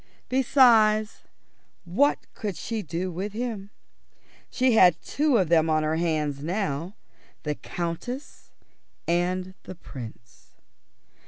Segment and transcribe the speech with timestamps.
[0.29, 1.19] Besides,
[1.85, 3.69] what could she do with him?
[4.49, 6.95] She had two of them on her hands now:
[7.43, 8.49] the Countess
[9.07, 10.55] and the Prince.